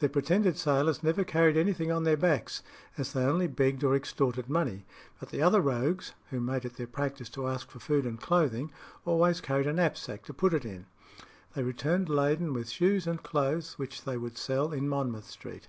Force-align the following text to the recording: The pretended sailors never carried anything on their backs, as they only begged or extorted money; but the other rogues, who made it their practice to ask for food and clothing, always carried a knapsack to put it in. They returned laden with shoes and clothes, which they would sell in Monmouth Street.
The 0.00 0.08
pretended 0.08 0.56
sailors 0.58 1.04
never 1.04 1.22
carried 1.22 1.56
anything 1.56 1.92
on 1.92 2.02
their 2.02 2.16
backs, 2.16 2.64
as 2.98 3.12
they 3.12 3.22
only 3.22 3.46
begged 3.46 3.84
or 3.84 3.94
extorted 3.94 4.48
money; 4.48 4.84
but 5.20 5.28
the 5.28 5.40
other 5.40 5.60
rogues, 5.60 6.14
who 6.30 6.40
made 6.40 6.64
it 6.64 6.74
their 6.78 6.88
practice 6.88 7.28
to 7.28 7.46
ask 7.46 7.70
for 7.70 7.78
food 7.78 8.04
and 8.04 8.20
clothing, 8.20 8.72
always 9.04 9.40
carried 9.40 9.68
a 9.68 9.72
knapsack 9.72 10.24
to 10.24 10.34
put 10.34 10.52
it 10.52 10.64
in. 10.64 10.86
They 11.54 11.62
returned 11.62 12.08
laden 12.08 12.52
with 12.52 12.70
shoes 12.70 13.06
and 13.06 13.22
clothes, 13.22 13.78
which 13.78 14.02
they 14.02 14.16
would 14.16 14.36
sell 14.36 14.72
in 14.72 14.88
Monmouth 14.88 15.30
Street. 15.30 15.68